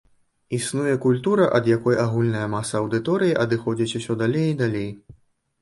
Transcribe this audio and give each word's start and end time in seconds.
Існуе 0.57 0.93
культура, 1.03 1.45
ад 1.57 1.69
якой 1.77 1.99
агульная 2.05 2.43
маса 2.55 2.75
аўдыторыі 2.81 3.39
адыходзіць 3.45 3.95
усё 4.01 4.21
далей 4.23 4.47
і 4.55 4.59
далей. 4.65 4.91